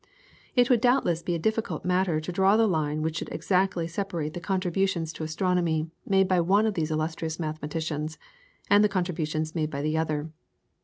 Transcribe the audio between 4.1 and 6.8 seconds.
the contributions to astronomy made by one of